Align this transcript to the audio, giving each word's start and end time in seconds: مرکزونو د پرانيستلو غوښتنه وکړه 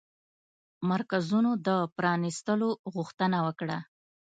مرکزونو 0.91 1.51
د 1.67 1.69
پرانيستلو 1.97 2.69
غوښتنه 2.95 3.37
وکړه 3.47 3.77